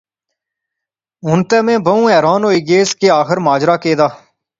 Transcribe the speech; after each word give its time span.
ہن 1.25 1.39
تے 1.49 1.57
میں 1.65 1.77
بہوں 1.85 2.05
حیران 2.13 2.41
ہوئی 2.47 2.59
گیس 2.69 2.89
کہ 2.99 3.07
آخر 3.21 3.37
ماجرا 3.47 3.75
کہہ 3.83 3.95
دا؟ 3.99 4.07